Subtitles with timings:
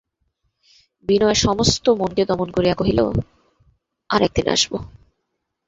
[1.09, 2.99] বিনয় সমস্ত মনকে দমন করিয়া কহিল,
[4.09, 4.71] আর-এক দিন আসব।